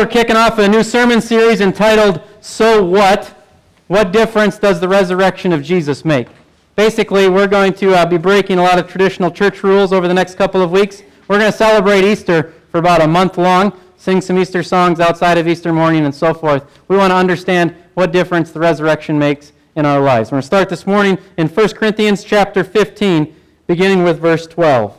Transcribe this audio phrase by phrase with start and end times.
[0.00, 3.36] we're kicking off a new sermon series entitled So What?
[3.88, 6.26] What difference does the resurrection of Jesus make?
[6.74, 10.14] Basically, we're going to uh, be breaking a lot of traditional church rules over the
[10.14, 11.02] next couple of weeks.
[11.28, 15.36] We're going to celebrate Easter for about a month long, sing some Easter songs outside
[15.36, 16.64] of Easter morning, and so forth.
[16.88, 20.30] We want to understand what difference the resurrection makes in our lives.
[20.30, 23.36] We're going to start this morning in 1 Corinthians chapter 15,
[23.66, 24.98] beginning with verse 12.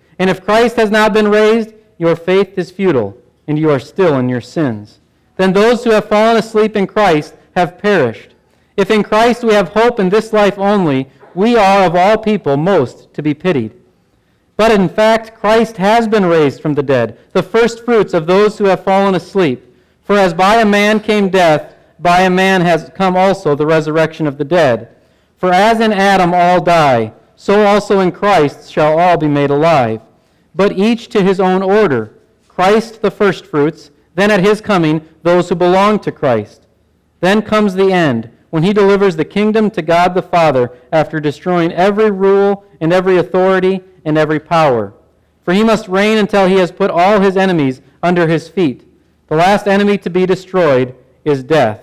[0.21, 3.17] And if Christ has not been raised, your faith is futile,
[3.47, 4.99] and you are still in your sins.
[5.35, 8.35] Then those who have fallen asleep in Christ have perished.
[8.77, 12.55] If in Christ we have hope in this life only, we are of all people
[12.55, 13.73] most to be pitied.
[14.57, 18.65] But in fact, Christ has been raised from the dead, the firstfruits of those who
[18.65, 19.75] have fallen asleep.
[20.03, 24.27] For as by a man came death, by a man has come also the resurrection
[24.27, 24.95] of the dead.
[25.37, 29.99] For as in Adam all die, so also in Christ shall all be made alive
[30.53, 32.13] but each to his own order.
[32.47, 36.67] Christ the firstfruits, then at his coming, those who belong to Christ.
[37.19, 41.71] Then comes the end, when he delivers the kingdom to God the Father after destroying
[41.71, 44.93] every rule and every authority and every power.
[45.43, 48.87] For he must reign until he has put all his enemies under his feet.
[49.27, 51.81] The last enemy to be destroyed is death.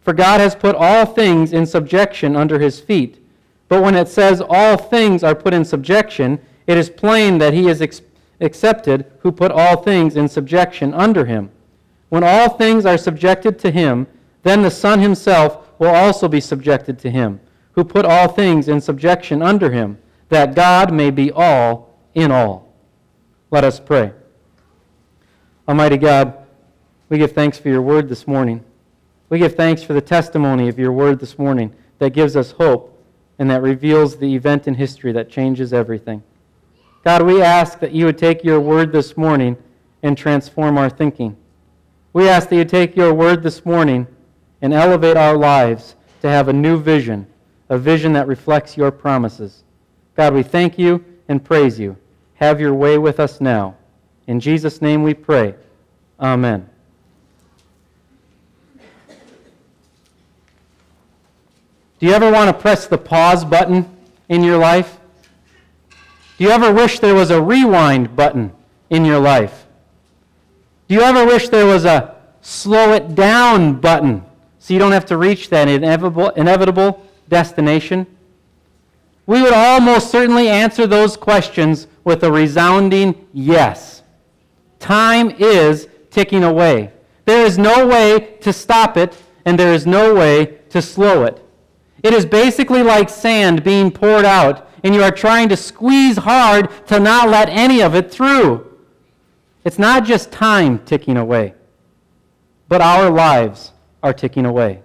[0.00, 3.24] For God has put all things in subjection under his feet.
[3.68, 7.68] But when it says all things are put in subjection, it is plain that he
[7.68, 8.02] is ex-
[8.40, 11.50] accepted who put all things in subjection under him.
[12.08, 14.06] When all things are subjected to him,
[14.42, 17.40] then the Son himself will also be subjected to him,
[17.72, 22.72] who put all things in subjection under him, that God may be all in all.
[23.50, 24.12] Let us pray.
[25.68, 26.46] Almighty God,
[27.08, 28.64] we give thanks for your word this morning.
[29.28, 33.02] We give thanks for the testimony of your word this morning that gives us hope
[33.38, 36.22] and that reveals the event in history that changes everything.
[37.04, 39.58] God, we ask that you would take your word this morning
[40.02, 41.36] and transform our thinking.
[42.14, 44.06] We ask that you take your word this morning
[44.62, 47.26] and elevate our lives to have a new vision,
[47.68, 49.64] a vision that reflects your promises.
[50.16, 51.94] God, we thank you and praise you.
[52.36, 53.76] Have your way with us now.
[54.26, 55.54] In Jesus' name we pray.
[56.18, 56.66] Amen.
[61.98, 63.86] Do you ever want to press the pause button
[64.30, 64.98] in your life?
[66.36, 68.52] Do you ever wish there was a rewind button
[68.90, 69.66] in your life?
[70.88, 74.24] Do you ever wish there was a slow it down button
[74.58, 78.06] so you don't have to reach that inevitable, inevitable destination?
[79.26, 84.02] We would almost certainly answer those questions with a resounding yes.
[84.78, 86.92] Time is ticking away.
[87.24, 91.43] There is no way to stop it, and there is no way to slow it.
[92.04, 96.68] It is basically like sand being poured out and you are trying to squeeze hard
[96.88, 98.70] to not let any of it through.
[99.64, 101.54] It's not just time ticking away,
[102.68, 103.72] but our lives
[104.02, 104.82] are ticking away.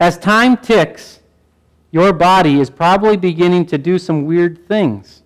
[0.00, 1.20] As time ticks,
[1.92, 5.22] your body is probably beginning to do some weird things.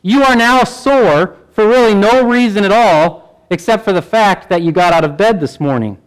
[0.00, 4.62] You are now sore for really no reason at all, except for the fact that
[4.62, 5.98] you got out of bed this morning.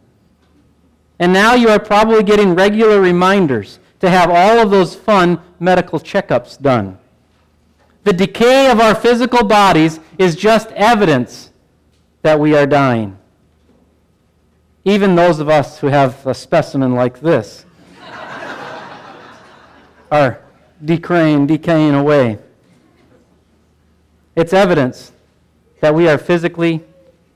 [1.20, 6.00] And now you are probably getting regular reminders to have all of those fun medical
[6.00, 6.98] checkups done.
[8.04, 11.52] The decay of our physical bodies is just evidence
[12.22, 13.18] that we are dying.
[14.86, 17.66] Even those of us who have a specimen like this
[20.12, 20.42] are
[20.84, 22.40] decaying, decaying away.
[24.36, 25.12] It's evidence
[25.82, 26.82] that we are physically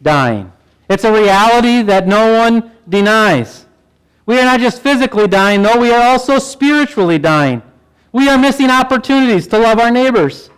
[0.01, 0.51] dying.
[0.89, 3.62] It's a reality that no one denies.
[4.25, 7.61] We are not just physically dying, though, we are also spiritually dying.
[8.11, 10.49] We are missing opportunities to love our neighbors.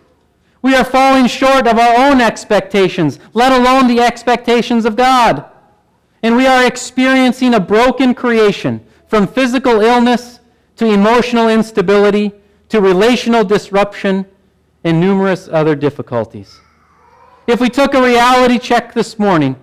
[0.62, 5.44] We are falling short of our own expectations, let alone the expectations of God.
[6.22, 10.40] And we are experiencing a broken creation from physical illness
[10.76, 12.32] to emotional instability
[12.68, 14.26] to relational disruption
[14.84, 16.60] and numerous other difficulties.
[17.46, 19.56] If we took a reality check this morning,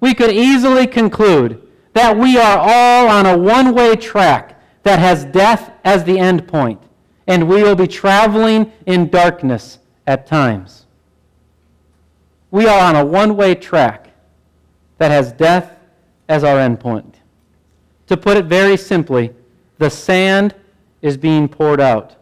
[0.00, 1.67] we could easily conclude
[1.98, 6.46] that we are all on a one way track that has death as the end
[6.46, 6.80] point,
[7.26, 10.86] and we will be traveling in darkness at times.
[12.52, 14.12] We are on a one way track
[14.98, 15.76] that has death
[16.28, 17.16] as our end point.
[18.06, 19.34] To put it very simply,
[19.78, 20.54] the sand
[21.02, 22.14] is being poured out.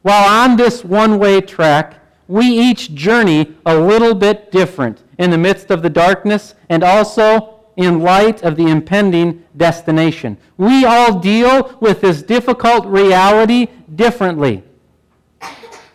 [0.00, 5.38] While on this one way track, we each journey a little bit different in the
[5.38, 10.38] midst of the darkness and also in light of the impending destination.
[10.56, 14.64] We all deal with this difficult reality differently.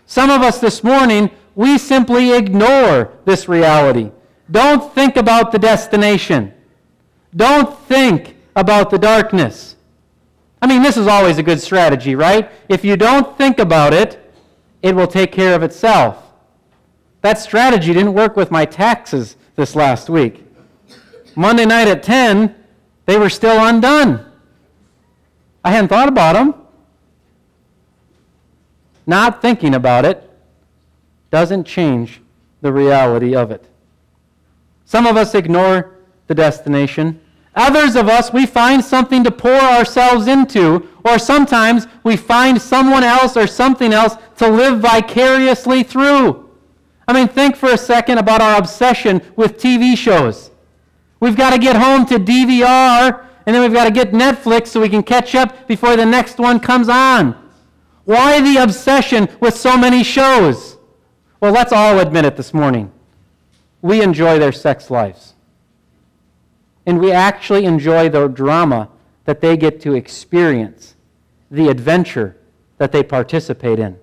[0.05, 4.11] Some of us this morning, we simply ignore this reality.
[4.49, 6.53] Don't think about the destination.
[7.35, 9.75] Don't think about the darkness.
[10.61, 12.51] I mean, this is always a good strategy, right?
[12.69, 14.19] If you don't think about it,
[14.81, 16.23] it will take care of itself.
[17.21, 20.43] That strategy didn't work with my taxes this last week.
[21.35, 22.55] Monday night at 10,
[23.05, 24.25] they were still undone.
[25.63, 26.55] I hadn't thought about them.
[29.05, 30.29] Not thinking about it
[31.29, 32.21] doesn't change
[32.61, 33.65] the reality of it.
[34.85, 35.95] Some of us ignore
[36.27, 37.19] the destination.
[37.55, 43.03] Others of us, we find something to pour ourselves into, or sometimes we find someone
[43.03, 46.49] else or something else to live vicariously through.
[47.07, 50.50] I mean, think for a second about our obsession with TV shows.
[51.21, 54.81] We've got to get home to DVR, and then we've got to get Netflix so
[54.81, 57.37] we can catch up before the next one comes on.
[58.05, 60.77] Why the obsession with so many shows?
[61.39, 62.91] Well, let's all admit it this morning.
[63.81, 65.35] We enjoy their sex lives.
[66.87, 68.89] And we actually enjoy the drama
[69.25, 70.95] that they get to experience,
[71.51, 72.35] the adventure
[72.79, 73.97] that they participate in.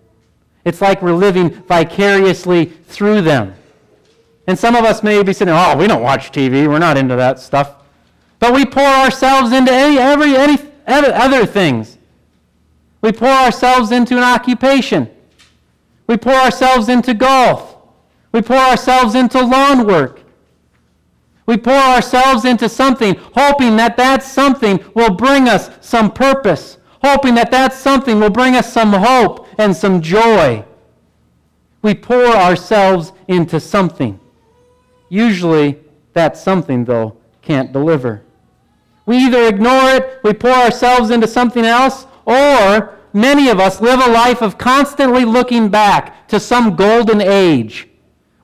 [0.64, 3.54] It's like we're living vicariously through them.
[4.48, 6.66] And some of us may be saying, oh, we don't watch TV.
[6.66, 7.74] We're not into that stuff.
[8.38, 11.98] But we pour ourselves into any, every, any other things.
[13.02, 15.10] We pour ourselves into an occupation.
[16.06, 17.76] We pour ourselves into golf.
[18.32, 20.22] We pour ourselves into lawn work.
[21.44, 27.34] We pour ourselves into something, hoping that that something will bring us some purpose, hoping
[27.34, 30.64] that that something will bring us some hope and some joy.
[31.82, 34.18] We pour ourselves into something.
[35.08, 35.78] Usually,
[36.12, 38.22] that something, though, can't deliver.
[39.06, 44.00] We either ignore it, we pour ourselves into something else, or many of us live
[44.00, 47.88] a life of constantly looking back to some golden age.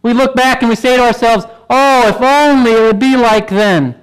[0.02, 3.48] We look back and we say to ourselves, Oh, if only it would be like
[3.48, 3.94] then.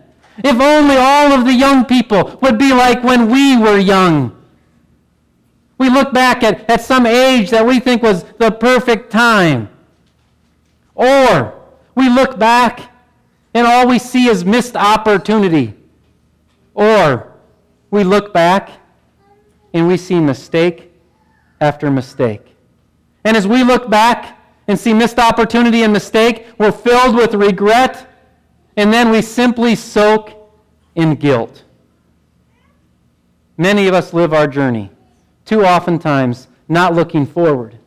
[0.44, 4.36] If only all of the young people would be like when we were young.
[5.78, 9.70] We look back at, at some age that we think was the perfect time.
[10.96, 11.61] Or
[11.96, 12.92] we look back
[13.54, 15.74] and all we see is missed opportunity.
[16.74, 17.34] Or
[17.90, 18.72] we look back
[19.74, 20.92] and we see mistake
[21.60, 22.56] after mistake.
[23.24, 28.08] And as we look back, and see missed opportunity and mistake, we're filled with regret,
[28.78, 30.32] and then we simply soak
[30.96, 31.64] in guilt.
[33.58, 34.90] Many of us live our journey,
[35.46, 37.78] too oftentimes not looking forward,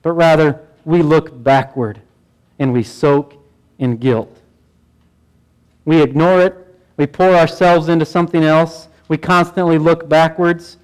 [0.00, 2.00] but rather we look backward
[2.58, 3.34] and we soak
[3.82, 4.40] in guilt.
[5.84, 6.54] We ignore it,
[6.96, 10.78] we pour ourselves into something else, we constantly look backwards,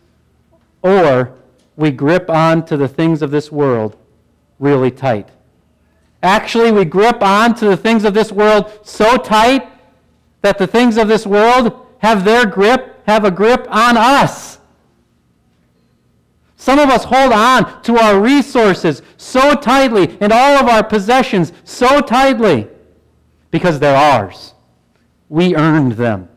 [0.82, 1.32] or
[1.76, 3.96] we grip on to the things of this world
[4.58, 5.28] really tight.
[6.24, 9.68] Actually, we grip on to the things of this world so tight
[10.42, 14.58] that the things of this world have their grip, have a grip on us.
[16.56, 21.52] Some of us hold on to our resources so tightly and all of our possessions
[21.62, 22.66] so tightly
[23.50, 24.54] because they're ours.
[25.28, 26.28] We earned them.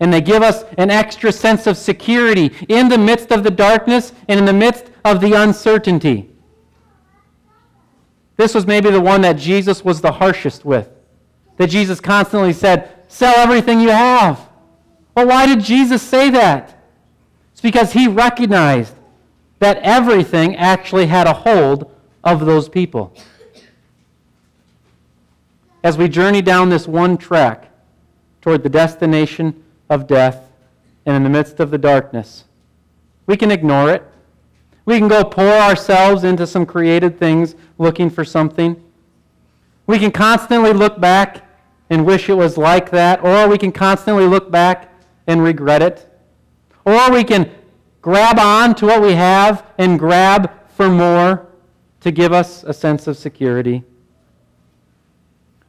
[0.00, 4.12] And they give us an extra sense of security in the midst of the darkness
[4.28, 6.30] and in the midst of the uncertainty.
[8.36, 10.90] This was maybe the one that Jesus was the harshest with.
[11.56, 14.48] That Jesus constantly said, Sell everything you have.
[15.14, 16.82] Well, why did Jesus say that?
[17.52, 18.94] It's because he recognized
[19.60, 21.90] that everything actually had a hold
[22.24, 23.16] of those people.
[25.84, 27.70] As we journey down this one track
[28.40, 30.50] toward the destination of death
[31.04, 32.44] and in the midst of the darkness,
[33.26, 34.02] we can ignore it.
[34.86, 38.82] We can go pour ourselves into some created things looking for something.
[39.86, 41.46] We can constantly look back
[41.90, 44.90] and wish it was like that, or we can constantly look back
[45.26, 46.10] and regret it.
[46.86, 47.50] Or we can
[48.00, 51.46] grab on to what we have and grab for more
[52.00, 53.84] to give us a sense of security.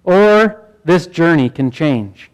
[0.06, 2.32] Or this journey can change.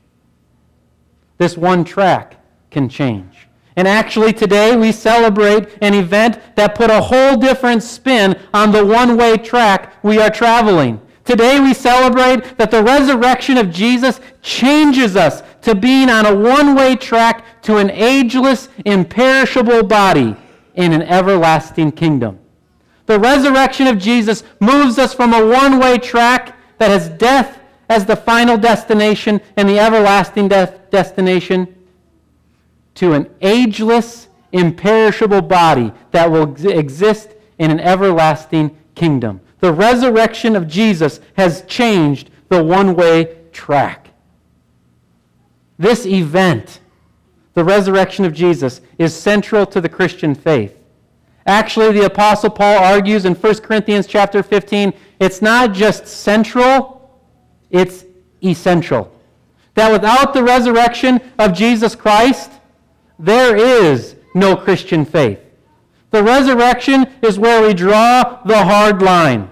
[1.38, 2.36] This one track
[2.70, 3.48] can change.
[3.76, 8.86] And actually, today we celebrate an event that put a whole different spin on the
[8.86, 11.02] one way track we are traveling.
[11.24, 16.76] Today we celebrate that the resurrection of Jesus changes us to being on a one
[16.76, 20.36] way track to an ageless, imperishable body
[20.76, 22.40] in an everlasting kingdom.
[23.06, 27.61] The resurrection of Jesus moves us from a one way track that has death
[27.92, 31.68] as the final destination and the everlasting de- destination
[32.96, 39.42] to an ageless, imperishable body that will ex- exist in an everlasting kingdom.
[39.60, 44.12] The resurrection of Jesus has changed the one way track.
[45.78, 46.80] This event,
[47.56, 50.78] the resurrection of Jesus, is central to the Christian faith.
[51.46, 57.01] Actually, the apostle Paul argues in 1 Corinthians chapter 15, it's not just central,
[57.72, 58.06] it's
[58.44, 59.12] essential.
[59.76, 62.52] That without the resurrection of Jesus Christ,
[63.18, 65.40] there is no Christian faith.
[66.12, 69.50] The resurrection is where we draw the hard line.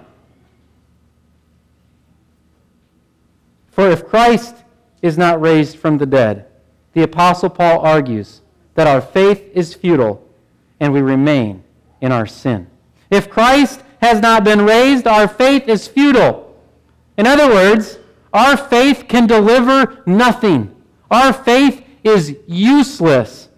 [3.72, 4.56] For if Christ
[5.02, 6.48] is not raised from the dead,
[6.94, 8.42] the Apostle Paul argues
[8.76, 10.28] that our faith is futile
[10.82, 11.64] and we remain
[12.02, 12.68] in our sin.
[13.10, 16.58] If Christ has not been raised, our faith is futile.
[17.18, 17.99] In other words,
[18.34, 20.76] our faith can deliver nothing.
[21.10, 23.50] Our faith is useless.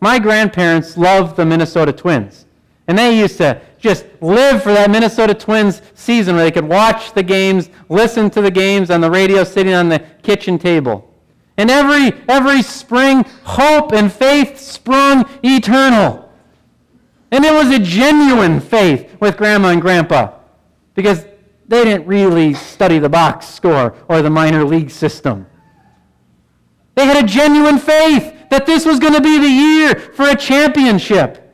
[0.00, 2.46] My grandparents loved the Minnesota Twins.
[2.88, 7.12] And they used to just live for that Minnesota Twins season where they could watch
[7.12, 11.08] the games, listen to the games on the radio sitting on the kitchen table.
[11.56, 16.32] And every, every spring, hope and faith sprung eternal.
[17.30, 20.32] And it was a genuine faith with Grandma and Grandpa
[20.94, 21.24] because
[21.72, 25.46] they didn't really study the box score or the minor league system.
[26.94, 30.36] They had a genuine faith that this was going to be the year for a
[30.36, 31.50] championship.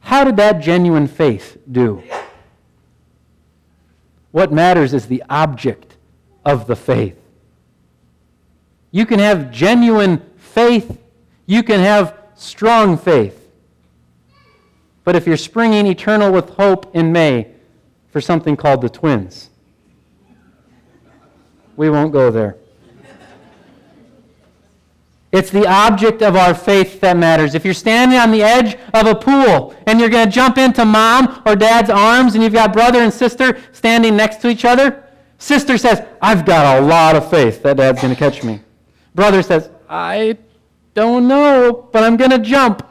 [0.00, 2.02] How did that genuine faith do?
[4.30, 5.98] What matters is the object
[6.46, 7.18] of the faith.
[8.90, 10.98] You can have genuine faith,
[11.44, 13.50] you can have strong faith.
[15.04, 17.53] But if you're springing eternal with hope in May
[18.14, 19.50] for something called the twins,
[21.74, 22.56] we won't go there.
[25.32, 27.56] It's the object of our faith that matters.
[27.56, 30.84] If you're standing on the edge of a pool and you're going to jump into
[30.84, 35.02] mom or dad's arms and you've got brother and sister standing next to each other,
[35.38, 38.60] sister says, I've got a lot of faith that dad's going to catch me.
[39.16, 40.38] Brother says, I
[40.94, 42.88] don't know, but I'm going to jump.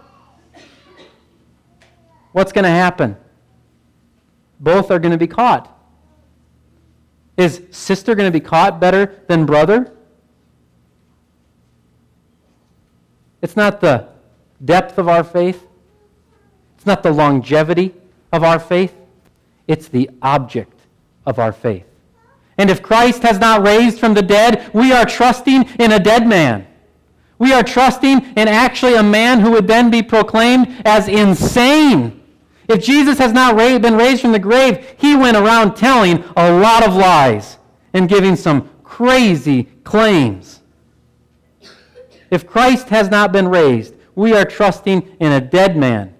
[2.34, 3.15] What's going to happen?
[4.60, 5.70] Both are going to be caught.
[7.38, 9.94] Is sister going to be caught better than brother?
[13.42, 14.08] It's not the
[14.64, 15.66] depth of our faith.
[16.76, 17.94] It's not the longevity
[18.32, 18.96] of our faith.
[19.68, 20.80] It's the object
[21.26, 21.86] of our faith.
[22.58, 26.28] And if Christ has not raised from the dead, we are trusting in a dead
[26.28, 26.68] man.
[27.40, 32.23] We are trusting in actually a man who would then be proclaimed as insane.
[32.67, 36.88] If Jesus has not been raised from the grave, he went around telling a lot
[36.88, 37.58] of lies
[37.93, 40.62] and giving some crazy claims.
[42.29, 46.13] If Christ has not been raised, we are trusting in a dead man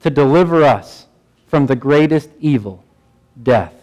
[0.00, 1.06] to deliver us
[1.46, 2.82] from the greatest evil,
[3.42, 3.74] death.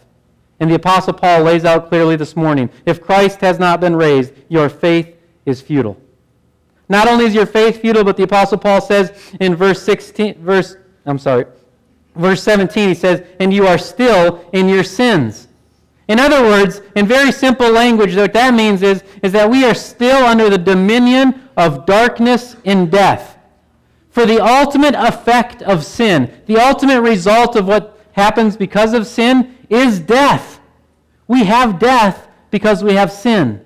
[0.59, 4.33] And the Apostle Paul lays out clearly this morning if Christ has not been raised,
[4.49, 5.97] your faith is futile.
[6.89, 10.75] Not only is your faith futile, but the Apostle Paul says in verse 16, verse,
[11.05, 11.45] I'm sorry,
[12.19, 15.47] verse 17, he says, and you are still in your sins.
[16.07, 19.75] In other words, in very simple language, what that means is, is that we are
[19.75, 23.37] still under the dominion of darkness and death.
[24.09, 29.55] For the ultimate effect of sin, the ultimate result of what happens because of sin,
[29.69, 30.59] is death.
[31.27, 33.63] We have death because we have sin.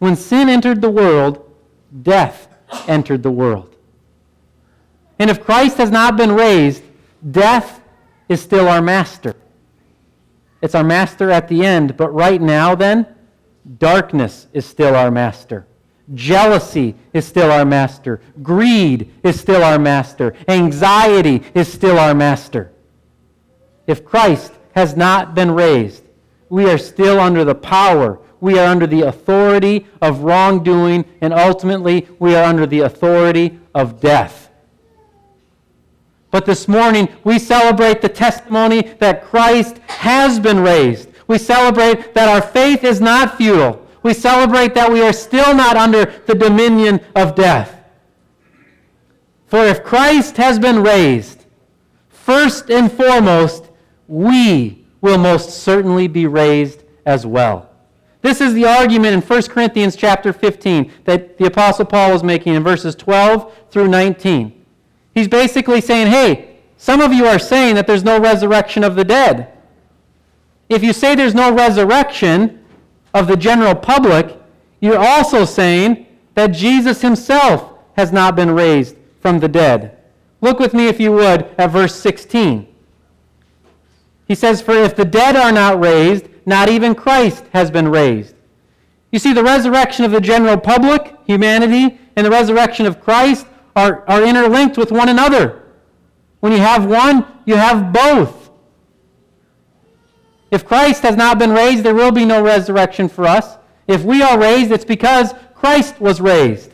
[0.00, 1.50] When sin entered the world,
[2.02, 2.48] death
[2.88, 3.76] entered the world.
[5.18, 6.82] And if Christ has not been raised,
[7.30, 7.80] death
[8.28, 9.34] is still our master.
[10.62, 13.06] It's our master at the end, but right now, then,
[13.78, 15.66] darkness is still our master.
[16.14, 18.20] Jealousy is still our master.
[18.42, 20.34] Greed is still our master.
[20.48, 22.72] Anxiety is still our master.
[23.86, 26.04] If Christ has not been raised,
[26.48, 32.06] we are still under the power, we are under the authority of wrongdoing, and ultimately
[32.18, 34.45] we are under the authority of death.
[36.36, 41.08] But this morning, we celebrate the testimony that Christ has been raised.
[41.26, 45.76] We celebrate that our faith is not futile we celebrate that we are still not
[45.76, 47.82] under the dominion of death.
[49.46, 51.44] For if Christ has been raised,
[52.08, 53.68] first and foremost,
[54.06, 57.68] we will most certainly be raised as well.
[58.22, 62.54] This is the argument in 1 Corinthians chapter 15 that the Apostle Paul was making
[62.54, 64.55] in verses 12 through 19.
[65.16, 69.04] He's basically saying, hey, some of you are saying that there's no resurrection of the
[69.04, 69.50] dead.
[70.68, 72.62] If you say there's no resurrection
[73.14, 74.38] of the general public,
[74.78, 79.96] you're also saying that Jesus himself has not been raised from the dead.
[80.42, 82.68] Look with me, if you would, at verse 16.
[84.28, 88.34] He says, For if the dead are not raised, not even Christ has been raised.
[89.10, 93.46] You see, the resurrection of the general public, humanity, and the resurrection of Christ
[93.76, 95.62] are, are interlinked with one another.
[96.40, 98.50] When you have one, you have both.
[100.50, 103.58] If Christ has not been raised, there will be no resurrection for us.
[103.86, 106.72] If we are raised, it's because Christ was raised.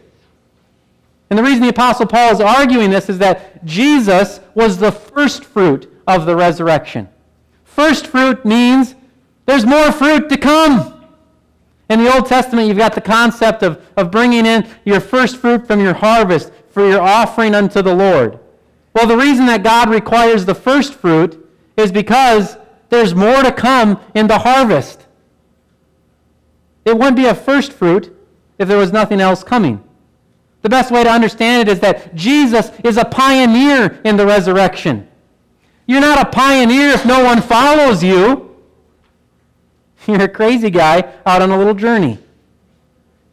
[1.28, 5.44] And the reason the Apostle Paul is arguing this is that Jesus was the first
[5.44, 7.08] fruit of the resurrection.
[7.64, 8.94] First fruit means
[9.46, 11.02] there's more fruit to come.
[11.88, 15.66] In the Old Testament, you've got the concept of, of bringing in your first fruit
[15.66, 18.38] from your harvest for your offering unto the Lord.
[18.94, 21.38] Well, the reason that God requires the first fruit
[21.76, 22.56] is because
[22.88, 25.06] there's more to come in the harvest.
[26.84, 28.14] It wouldn't be a first fruit
[28.58, 29.82] if there was nothing else coming.
[30.62, 35.08] The best way to understand it is that Jesus is a pioneer in the resurrection.
[35.86, 38.56] You're not a pioneer if no one follows you.
[40.06, 42.18] You're a crazy guy out on a little journey.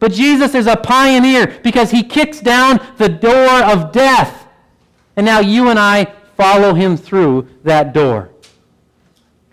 [0.00, 4.48] But Jesus is a pioneer because he kicks down the door of death.
[5.14, 8.30] And now you and I follow him through that door.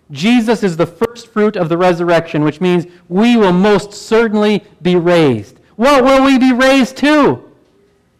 [0.09, 4.95] Jesus is the first fruit of the resurrection, which means we will most certainly be
[4.95, 5.59] raised.
[5.75, 7.43] What will we be raised to?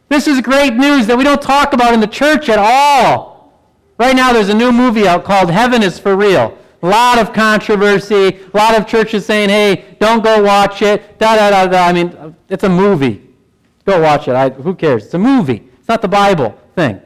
[0.09, 3.53] This is great news that we don't talk about in the church at all.
[3.97, 6.57] Right now, there's a new movie out called Heaven is for Real.
[6.81, 11.35] A lot of controversy, a lot of churches saying, hey, don't go watch it, da
[11.35, 11.87] da da da.
[11.87, 13.23] I mean, it's a movie.
[13.85, 14.35] Go watch it.
[14.35, 15.05] I, who cares?
[15.05, 15.67] It's a movie.
[15.79, 17.01] It's not the Bible thing.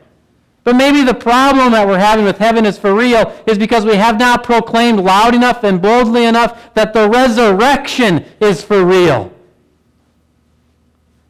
[0.64, 3.96] But maybe the problem that we're having with heaven is for real is because we
[3.96, 9.32] have not proclaimed loud enough and boldly enough that the resurrection is for real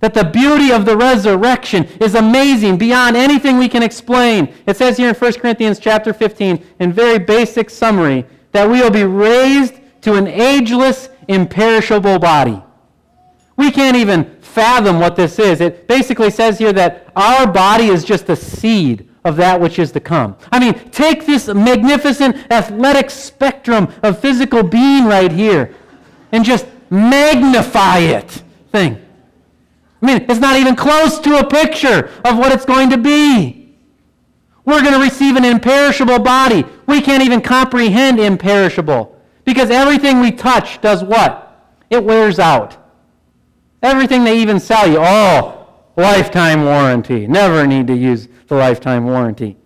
[0.01, 4.53] that the beauty of the resurrection is amazing beyond anything we can explain.
[4.65, 8.91] It says here in 1 Corinthians chapter 15, in very basic summary, that we will
[8.91, 12.61] be raised to an ageless, imperishable body.
[13.55, 15.61] We can't even fathom what this is.
[15.61, 19.91] It basically says here that our body is just a seed of that which is
[19.91, 20.35] to come.
[20.51, 25.75] I mean, take this magnificent athletic spectrum of physical being right here
[26.31, 28.43] and just magnify it.
[28.71, 28.99] Thing.
[30.01, 33.75] I mean, it's not even close to a picture of what it's going to be.
[34.65, 36.65] We're going to receive an imperishable body.
[36.87, 41.47] We can't even comprehend imperishable because everything we touch does what?
[41.89, 42.77] It wears out.
[43.83, 47.27] Everything they even sell you, oh, lifetime warranty.
[47.27, 49.57] Never need to use the lifetime warranty.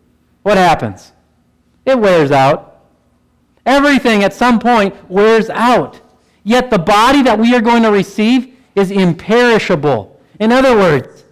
[0.43, 1.11] What happens?
[1.85, 2.83] It wears out.
[3.65, 6.01] Everything at some point wears out.
[6.43, 10.14] Yet the body that we are going to receive is imperishable.
[10.39, 11.23] In other words,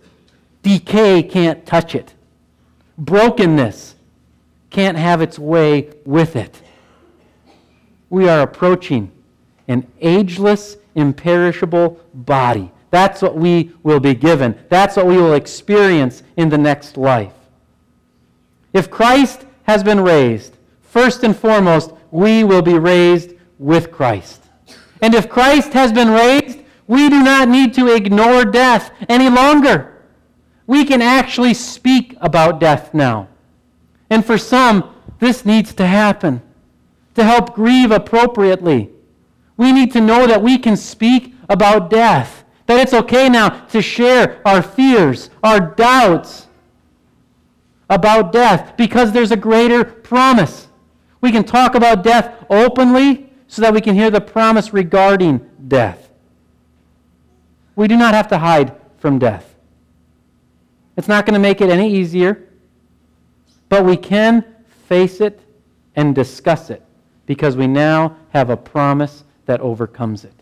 [0.61, 2.13] decay can't touch it.
[2.97, 3.95] Brokenness
[4.69, 6.61] can't have its way with it.
[8.09, 9.11] We are approaching
[9.67, 12.71] an ageless, imperishable body.
[12.91, 14.57] That's what we will be given.
[14.69, 17.33] That's what we will experience in the next life.
[18.71, 24.43] If Christ has been raised, first and foremost, we will be raised with Christ.
[25.01, 30.03] And if Christ has been raised, we do not need to ignore death any longer.
[30.67, 33.27] We can actually speak about death now.
[34.09, 36.41] And for some, this needs to happen
[37.15, 38.89] to help grieve appropriately.
[39.57, 43.81] We need to know that we can speak about death, that it's okay now to
[43.81, 46.47] share our fears, our doubts
[47.89, 50.67] about death, because there's a greater promise.
[51.21, 56.02] We can talk about death openly so that we can hear the promise regarding death.
[57.75, 59.55] We do not have to hide from death.
[60.95, 62.49] It's not going to make it any easier,
[63.69, 64.45] but we can
[64.87, 65.39] face it
[65.95, 66.83] and discuss it
[67.25, 70.33] because we now have a promise that overcomes it.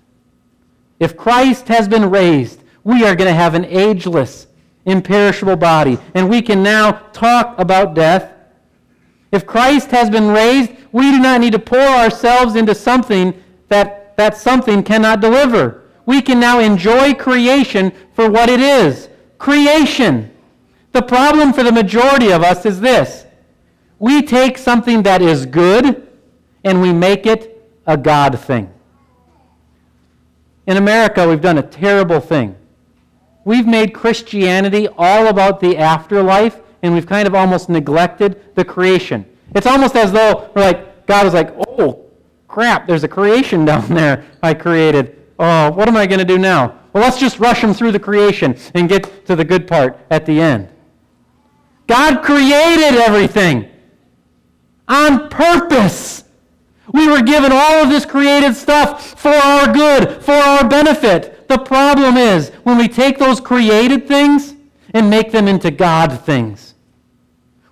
[1.00, 4.48] If Christ has been raised, we are going to have an ageless,
[4.86, 8.34] imperishable body, and we can now talk about death.
[9.32, 13.34] If Christ has been raised, we do not need to pour ourselves into something
[13.70, 15.81] that that something cannot deliver
[16.12, 20.30] we can now enjoy creation for what it is creation.
[20.92, 23.26] The problem for the majority of us is this
[23.98, 26.06] we take something that is good
[26.66, 28.70] and we make it a God thing.
[30.68, 32.58] In America, we've done a terrible thing.
[33.46, 39.26] We've made Christianity all about the afterlife, and we've kind of almost neglected the creation.
[39.56, 42.06] It's almost as though we're like, God was like, oh,
[42.50, 45.21] crap, there's a creation down there I created.
[45.42, 46.80] Oh, what am I going to do now?
[46.94, 50.28] Well, let's just rush them through the creation and get to the good part at
[50.28, 50.70] the end.
[51.88, 53.68] God created everything
[54.88, 56.26] on purpose.
[56.94, 61.48] We were given all of this created stuff for our good, for our benefit.
[61.48, 64.54] The problem is when we take those created things
[64.94, 66.76] and make them into God things.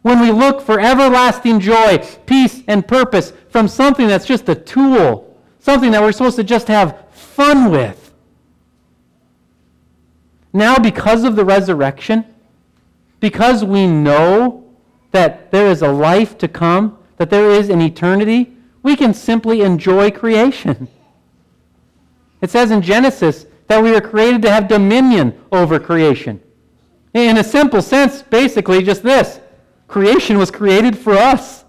[0.01, 5.37] When we look for everlasting joy, peace, and purpose from something that's just a tool,
[5.59, 8.13] something that we're supposed to just have fun with.
[10.51, 12.25] Now, because of the resurrection,
[13.19, 14.65] because we know
[15.11, 19.61] that there is a life to come, that there is an eternity, we can simply
[19.61, 20.87] enjoy creation.
[22.41, 26.41] It says in Genesis that we were created to have dominion over creation.
[27.13, 29.39] In a simple sense, basically just this
[29.87, 31.65] creation was created for us.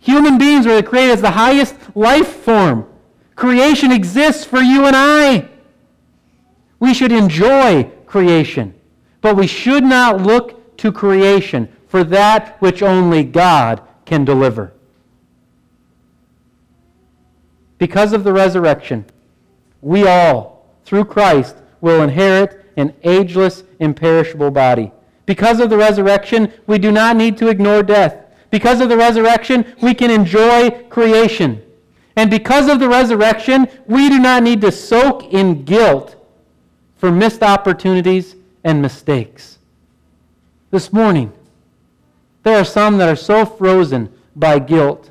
[0.00, 2.86] Human beings were created as the highest life form.
[3.40, 5.48] Creation exists for you and I.
[6.78, 8.74] We should enjoy creation,
[9.22, 14.74] but we should not look to creation for that which only God can deliver.
[17.78, 19.06] Because of the resurrection,
[19.80, 24.92] we all, through Christ, will inherit an ageless, imperishable body.
[25.24, 28.22] Because of the resurrection, we do not need to ignore death.
[28.50, 31.62] Because of the resurrection, we can enjoy creation.
[32.16, 36.16] And because of the resurrection, we do not need to soak in guilt
[36.96, 39.58] for missed opportunities and mistakes.
[40.70, 41.32] This morning,
[42.42, 45.10] there are some that are so frozen by guilt,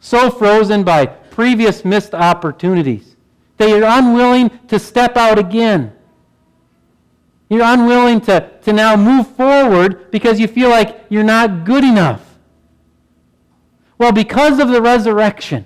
[0.00, 3.16] so frozen by previous missed opportunities,
[3.56, 5.92] that you're unwilling to step out again.
[7.48, 12.22] You're unwilling to, to now move forward because you feel like you're not good enough.
[13.98, 15.64] Well, because of the resurrection,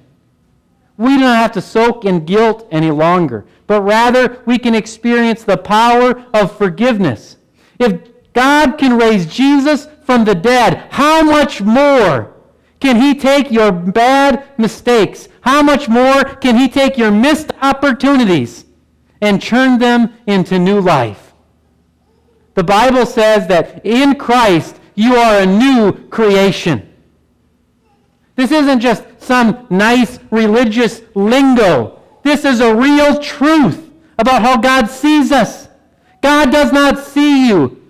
[1.01, 5.57] we don't have to soak in guilt any longer, but rather we can experience the
[5.57, 7.39] power of forgiveness.
[7.79, 8.03] If
[8.35, 12.35] God can raise Jesus from the dead, how much more
[12.81, 15.29] can He take your bad mistakes?
[15.41, 18.67] How much more can He take your missed opportunities
[19.23, 21.33] and turn them into new life?
[22.53, 26.87] The Bible says that in Christ you are a new creation.
[28.37, 32.01] This isn't just some nice religious lingo.
[32.23, 35.69] This is a real truth about how God sees us.
[36.23, 37.81] God does not see you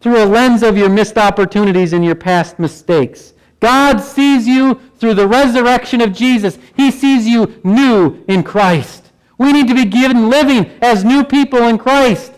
[0.00, 3.32] through a lens of your missed opportunities and your past mistakes.
[3.58, 6.58] God sees you through the resurrection of Jesus.
[6.76, 9.10] He sees you new in Christ.
[9.38, 12.32] We need to be given living as new people in Christ.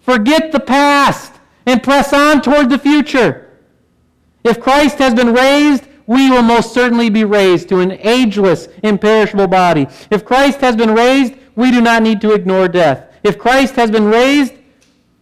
[0.00, 1.32] Forget the past
[1.66, 3.58] and press on toward the future.
[4.44, 9.46] If Christ has been raised, we will most certainly be raised to an ageless, imperishable
[9.46, 9.86] body.
[10.10, 13.12] If Christ has been raised, we do not need to ignore death.
[13.22, 14.54] If Christ has been raised,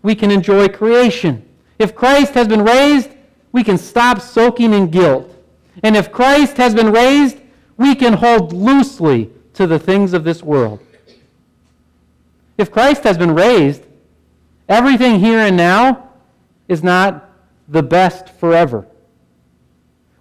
[0.05, 1.44] we can enjoy creation.
[1.81, 3.11] If Christ has been raised,
[3.51, 5.29] we can stop soaking in guilt.
[5.83, 7.38] And if Christ has been raised,
[7.77, 10.79] we can hold loosely to the things of this world.
[12.59, 13.83] If Christ has been raised,
[14.68, 16.11] everything here and now
[16.68, 17.29] is not
[17.66, 18.87] the best forever.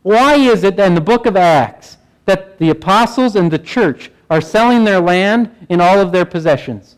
[0.06, 4.12] Why is it that in the book of Acts that the apostles and the church
[4.30, 6.98] are selling their land and all of their possessions?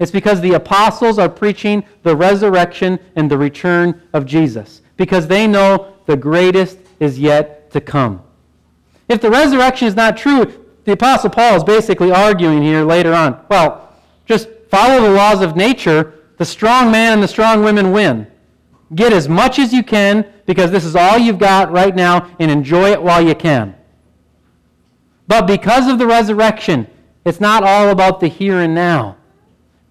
[0.00, 4.82] It's because the apostles are preaching the resurrection and the return of Jesus.
[4.96, 8.20] Because they know the greatest is yet to come.
[9.08, 13.40] If the resurrection is not true, the apostle Paul is basically arguing here later on.
[13.48, 13.94] Well,
[14.26, 16.12] just follow the laws of nature.
[16.38, 18.26] The strong man and the strong women win.
[18.94, 22.50] Get as much as you can because this is all you've got right now and
[22.50, 23.74] enjoy it while you can.
[25.28, 26.88] But because of the resurrection,
[27.24, 29.16] it's not all about the here and now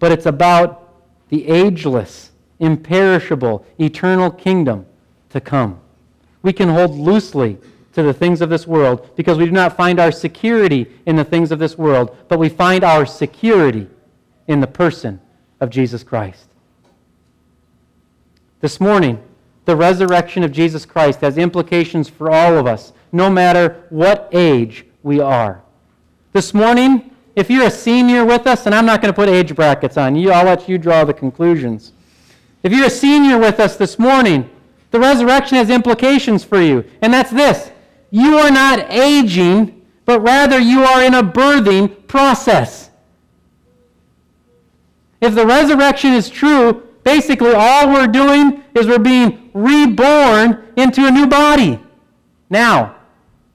[0.00, 0.92] but it's about
[1.28, 4.84] the ageless, imperishable, eternal kingdom
[5.28, 5.78] to come.
[6.42, 7.58] We can hold loosely
[7.92, 11.24] to the things of this world because we do not find our security in the
[11.24, 13.86] things of this world, but we find our security
[14.48, 15.20] in the person
[15.60, 16.46] of Jesus Christ.
[18.60, 19.22] This morning,
[19.64, 24.84] the resurrection of Jesus Christ has implications for all of us, no matter what age
[25.02, 25.62] we are.
[26.32, 29.54] This morning, if you're a senior with us, and I'm not going to put age
[29.54, 31.92] brackets on you, I'll let you draw the conclusions.
[32.62, 34.48] If you're a senior with us this morning,
[34.90, 37.70] The resurrection has implications for you, and that's this
[38.10, 42.90] you are not aging, but rather you are in a birthing process.
[45.20, 51.10] If the resurrection is true, basically all we're doing is we're being reborn into a
[51.10, 51.80] new body.
[52.48, 52.96] Now,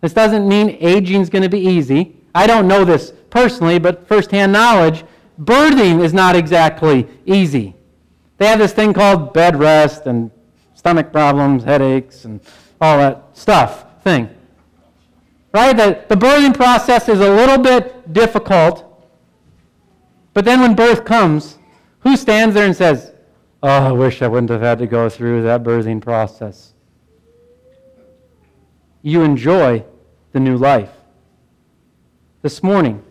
[0.02, 2.18] this doesn't mean aging is going to be easy.
[2.34, 5.04] I don't know this personally, but firsthand knowledge,
[5.42, 7.76] birthing is not exactly easy.
[8.38, 10.32] They have this thing called bed rest and
[10.74, 12.42] stomach problems, headaches, and
[12.80, 14.30] all that stuff thing.
[15.54, 15.76] Right?
[15.76, 18.84] The, the birthing process is a little bit difficult.
[20.34, 21.58] But then when birth comes,
[22.02, 23.14] who stands there and says,
[23.68, 26.76] Oh, I wish I wouldn't have had to go through that birthing process?
[29.02, 29.84] You enjoy
[30.34, 30.92] the new life.
[32.44, 33.04] This morning,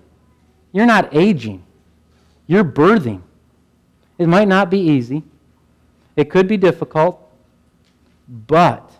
[0.70, 1.64] you're not aging,
[2.46, 3.22] you're birthing.
[4.16, 5.24] It might not be easy,
[6.14, 7.20] it could be difficult,
[8.46, 8.92] but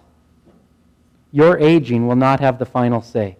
[1.31, 3.37] your aging will not have the final say.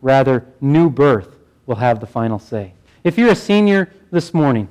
[0.00, 2.72] Rather, new birth will have the final say.
[3.02, 4.68] If you're a senior this morning,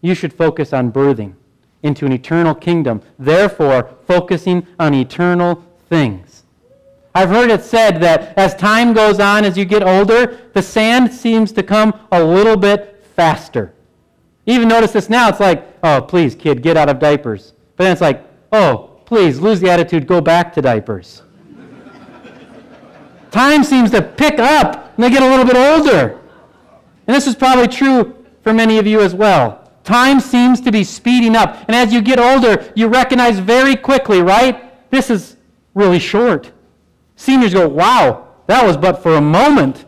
[0.00, 1.34] you should focus on birthing
[1.82, 6.44] into an eternal kingdom, therefore, focusing on eternal things.
[7.14, 11.12] I've heard it said that as time goes on, as you get older, the sand
[11.12, 13.74] seems to come a little bit faster.
[14.46, 17.52] Even notice this now, it's like, oh, please, kid, get out of diapers.
[17.76, 21.22] But then it's like, oh, please lose the attitude, go back to diapers.
[23.30, 26.20] Time seems to pick up and they get a little bit older.
[27.06, 29.59] And this is probably true for many of you as well.
[29.90, 31.64] Time seems to be speeding up.
[31.66, 34.88] And as you get older, you recognize very quickly, right?
[34.92, 35.36] This is
[35.74, 36.52] really short.
[37.16, 39.86] Seniors go, wow, that was but for a moment.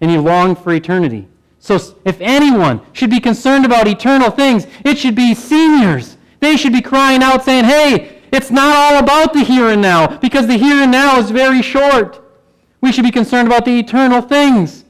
[0.00, 1.28] And you long for eternity.
[1.58, 6.16] So if anyone should be concerned about eternal things, it should be seniors.
[6.40, 10.16] They should be crying out saying, hey, it's not all about the here and now,
[10.20, 12.18] because the here and now is very short.
[12.80, 14.86] We should be concerned about the eternal things.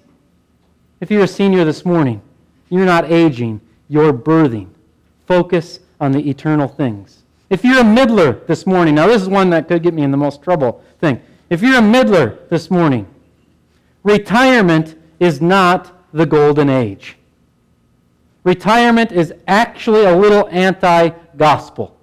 [1.01, 2.23] If you're a senior this morning,
[2.71, 4.68] you're not aging, you're birthing.
[5.27, 7.23] Focus on the eternal things.
[7.51, 10.11] If you're a middler this morning, now this is one that could get me in
[10.11, 11.21] the most trouble thing.
[11.51, 13.07] If you're a middler this morning,
[14.03, 17.16] retirement is not the golden age.
[18.45, 21.97] Retirement is actually a little anti gospel.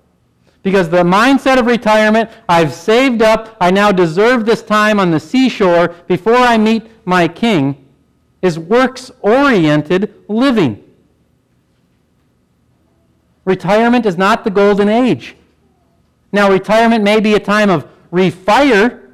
[0.62, 5.20] Because the mindset of retirement, I've saved up, I now deserve this time on the
[5.20, 7.88] seashore before I meet my king,
[8.42, 10.84] is works oriented living.
[13.50, 15.36] Retirement is not the golden age.
[16.32, 19.10] Now, retirement may be a time of refire,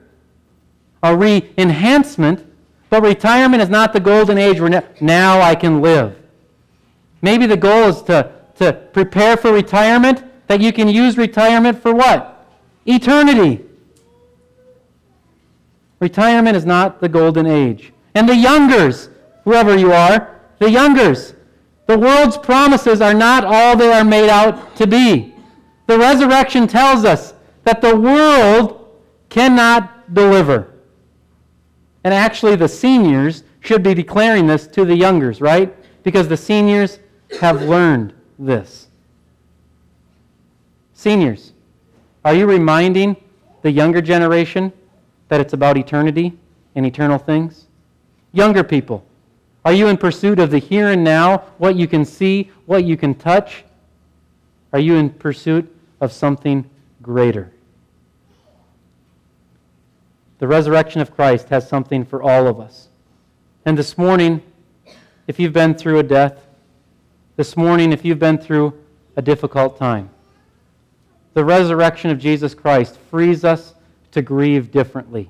[1.02, 2.46] a re enhancement,
[2.90, 6.18] but retirement is not the golden age where now I can live.
[7.22, 11.94] Maybe the goal is to, to prepare for retirement that you can use retirement for
[11.96, 12.46] what?
[12.86, 13.64] Eternity.
[16.02, 17.94] Retirement is not the golden age.
[18.14, 19.08] And the youngers,
[19.46, 21.35] whoever you are, the youngers,
[21.88, 25.36] the world's promises are not all they are made out to be.
[25.88, 28.88] The resurrection tells us that the world
[29.30, 30.74] cannot deliver.
[32.04, 35.76] And actually, the seniors should be declaring this to the youngers, right?
[36.04, 37.00] Because the seniors
[37.42, 38.88] have learned this.
[40.94, 41.54] Seniors,
[42.24, 43.16] are you reminding
[43.62, 44.72] the younger generation
[45.30, 46.38] that it's about eternity
[46.76, 47.66] and eternal things?
[48.32, 49.06] Younger people,
[49.66, 52.96] are you in pursuit of the here and now, what you can see, what you
[52.96, 53.64] can touch?
[54.72, 56.70] Are you in pursuit of something
[57.02, 57.52] greater?
[60.38, 62.90] The resurrection of Christ has something for all of us.
[63.66, 64.44] And this morning,
[65.26, 66.46] if you've been through a death,
[67.36, 68.80] this morning, if you've been through
[69.16, 70.12] a difficult time,
[71.34, 73.74] the resurrection of Jesus Christ frees us
[74.12, 75.28] to grieve differently.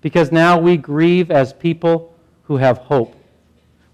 [0.00, 3.16] Because now we grieve as people who have hope.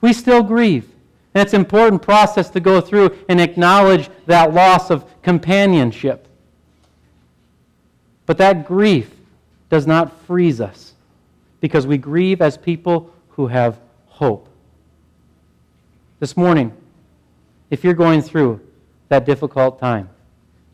[0.01, 0.91] We still grieve.
[1.35, 6.27] And it's an important process to go through and acknowledge that loss of companionship.
[8.27, 9.11] But that grief
[9.69, 10.95] does not freeze us
[11.61, 14.49] because we grieve as people who have hope.
[16.19, 16.73] This morning,
[17.71, 18.61] if you're going through
[19.09, 20.09] that difficult time,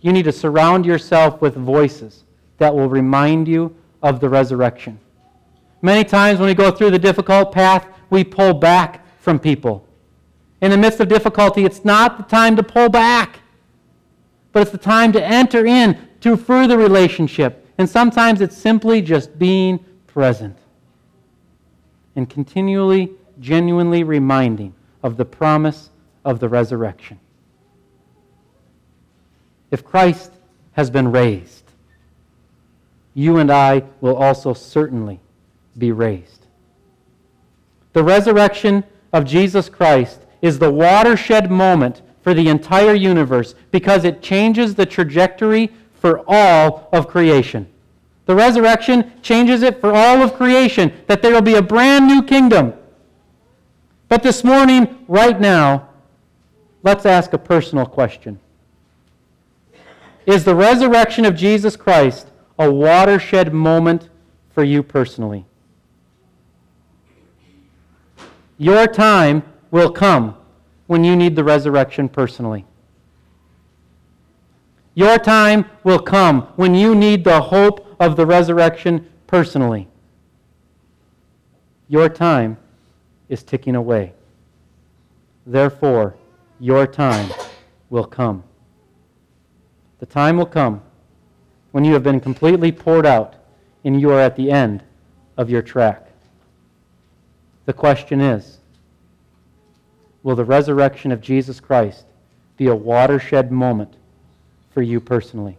[0.01, 2.25] you need to surround yourself with voices
[2.59, 4.99] that will remind you of the resurrection.
[5.83, 9.85] Many times when we go through the difficult path, we pull back from people.
[10.61, 13.41] In the midst of difficulty, it's not the time to pull back,
[14.53, 17.67] but it's the time to enter in to further relationship.
[17.77, 20.57] And sometimes it's simply just being present
[22.15, 23.11] and continually,
[23.41, 25.91] genuinely reminding of the promise
[26.25, 27.19] of the resurrection.
[29.73, 30.31] if Christ
[30.75, 31.65] has been raised,
[33.15, 35.19] you and I will also certainly
[35.77, 36.47] be raised.
[37.93, 44.23] The resurrection of Jesus Christ is the watershed moment for the entire universe because it
[44.23, 47.67] changes the trajectory for all of creation.
[48.27, 52.23] The resurrection changes it for all of creation, that there will be a brand new
[52.23, 52.75] kingdom.
[54.09, 55.89] But this morning, right now,
[56.83, 58.41] let's ask a personal question.
[60.27, 64.09] Is the resurrection of Jesus Christ a watershed moment
[64.51, 65.45] for you personally?
[68.59, 70.37] Your time will come
[70.87, 72.65] when you need the resurrection personally.
[74.95, 79.89] Your time will come when you need the hope of the resurrection personally.
[81.89, 82.57] Your time
[83.29, 84.15] is ticking away.
[85.45, 86.17] Therefore,
[86.59, 87.31] your time
[87.91, 88.43] will come.
[89.99, 90.83] The time will come
[91.73, 93.37] when you have been completely poured out
[93.85, 94.83] and you are at the end
[95.37, 96.06] of your track.
[97.67, 98.59] The question is
[100.23, 102.05] Will the resurrection of Jesus Christ
[102.57, 103.95] be a watershed moment
[104.73, 105.59] for you personally?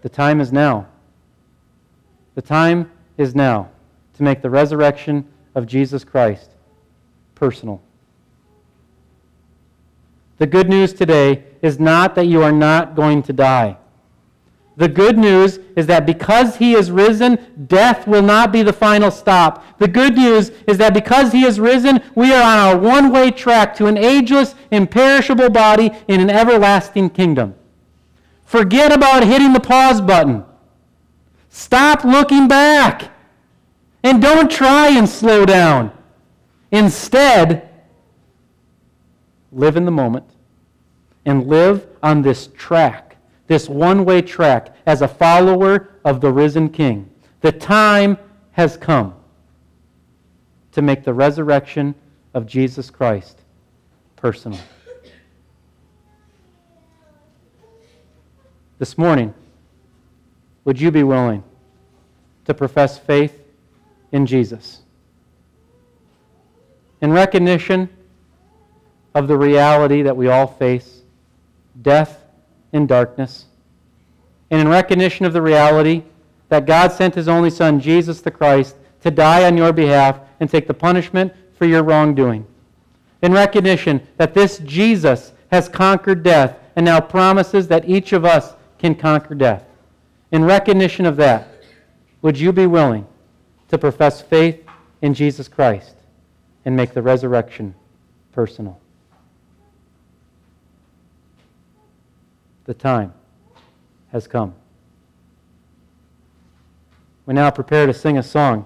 [0.00, 0.88] The time is now.
[2.34, 3.70] The time is now
[4.14, 6.50] to make the resurrection of Jesus Christ
[7.34, 7.80] personal.
[10.38, 13.76] The good news today is not that you are not going to die.
[14.76, 19.10] The good news is that because he is risen, death will not be the final
[19.10, 19.78] stop.
[19.78, 23.30] The good news is that because he is risen, we are on a one way
[23.30, 27.54] track to an ageless, imperishable body in an everlasting kingdom.
[28.46, 30.44] Forget about hitting the pause button.
[31.50, 33.10] Stop looking back.
[34.02, 35.92] And don't try and slow down.
[36.70, 37.68] Instead,
[39.52, 40.24] live in the moment
[41.24, 43.11] and live on this track
[43.52, 47.10] this one way track as a follower of the risen King.
[47.42, 48.16] The time
[48.52, 49.14] has come
[50.72, 51.94] to make the resurrection
[52.32, 53.42] of Jesus Christ
[54.16, 54.58] personal.
[58.78, 59.34] This morning,
[60.64, 61.44] would you be willing
[62.46, 63.38] to profess faith
[64.12, 64.80] in Jesus?
[67.02, 67.90] In recognition
[69.14, 71.02] of the reality that we all face
[71.82, 72.21] death
[72.72, 73.46] in darkness.
[74.50, 76.02] And in recognition of the reality
[76.48, 80.50] that God sent his only Son, Jesus the Christ, to die on your behalf and
[80.50, 82.46] take the punishment for your wrongdoing.
[83.22, 88.54] In recognition that this Jesus has conquered death and now promises that each of us
[88.78, 89.64] can conquer death.
[90.32, 91.48] In recognition of that,
[92.20, 93.06] would you be willing
[93.68, 94.60] to profess faith
[95.00, 95.94] in Jesus Christ
[96.64, 97.74] and make the resurrection
[98.32, 98.81] personal?
[102.72, 103.12] The time
[104.12, 104.54] has come.
[107.26, 108.64] We now prepare to sing a song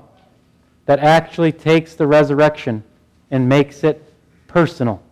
[0.85, 2.85] that actually takes the resurrection
[3.33, 4.01] and makes it
[4.47, 5.03] personal.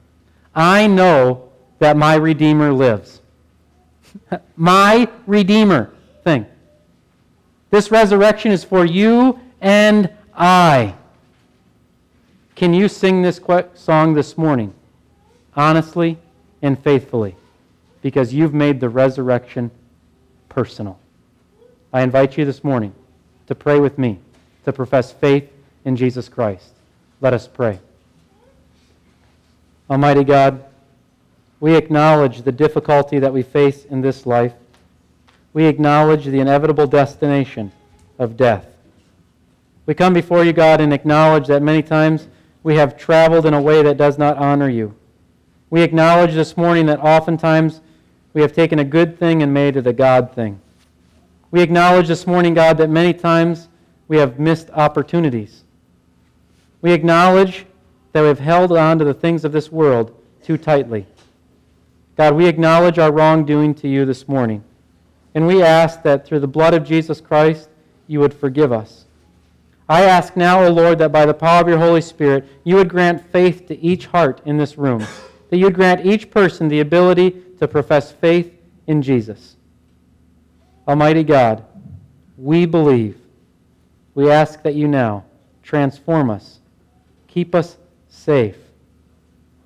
[0.54, 3.20] I know that my Redeemer lives.
[4.56, 6.46] my Redeemer thing.
[7.70, 10.94] This resurrection is for you and I.
[12.54, 13.40] Can you sing this
[13.74, 14.72] song this morning,
[15.56, 16.16] honestly
[16.62, 17.34] and faithfully?
[18.04, 19.70] Because you've made the resurrection
[20.50, 21.00] personal.
[21.90, 22.94] I invite you this morning
[23.46, 24.18] to pray with me,
[24.66, 25.50] to profess faith
[25.86, 26.68] in Jesus Christ.
[27.22, 27.80] Let us pray.
[29.88, 30.66] Almighty God,
[31.60, 34.52] we acknowledge the difficulty that we face in this life.
[35.54, 37.72] We acknowledge the inevitable destination
[38.18, 38.66] of death.
[39.86, 42.28] We come before you, God, and acknowledge that many times
[42.62, 44.94] we have traveled in a way that does not honor you.
[45.70, 47.80] We acknowledge this morning that oftentimes
[48.34, 50.60] we have taken a good thing and made it a God thing.
[51.52, 53.68] We acknowledge this morning, God, that many times
[54.08, 55.62] we have missed opportunities.
[56.82, 57.64] We acknowledge
[58.12, 61.06] that we have held on to the things of this world too tightly.
[62.16, 64.62] God, we acknowledge our wrongdoing to you this morning.
[65.34, 67.68] And we ask that through the blood of Jesus Christ,
[68.06, 69.04] you would forgive us.
[69.88, 72.88] I ask now, O Lord, that by the power of your Holy Spirit, you would
[72.88, 75.04] grant faith to each heart in this room,
[75.50, 77.30] that you would grant each person the ability
[77.64, 78.52] to profess faith
[78.86, 79.56] in Jesus.
[80.86, 81.64] Almighty God,
[82.36, 83.16] we believe.
[84.14, 85.24] We ask that you now
[85.62, 86.60] transform us,
[87.26, 88.58] keep us safe,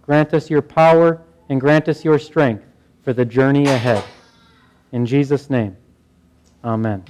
[0.02, 2.64] grant us your power, and grant us your strength
[3.02, 4.04] for the journey ahead.
[4.92, 5.76] In Jesus' name,
[6.64, 7.02] amen.